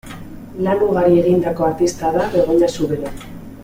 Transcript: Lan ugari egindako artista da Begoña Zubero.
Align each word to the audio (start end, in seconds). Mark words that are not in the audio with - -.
Lan 0.67 0.81
ugari 0.85 1.21
egindako 1.25 1.69
artista 1.69 2.11
da 2.19 2.27
Begoña 2.37 2.75
Zubero. 2.79 3.17